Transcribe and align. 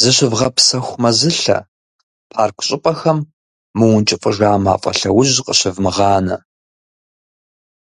Зыщывгъэпсэху 0.00 0.98
мэзылъэ, 1.02 1.58
парк 2.30 2.56
щӀыпӀэхэм 2.66 3.18
мыункӀыфӀыжа 3.78 4.50
мафӀэ 4.64 4.92
лъэужь 5.14 5.36
къыщывмыгъанэ. 5.44 6.36